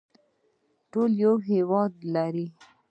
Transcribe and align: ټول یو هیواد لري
ټول 0.91 1.11
یو 1.23 1.33
هیواد 1.49 1.91
لري 2.13 2.47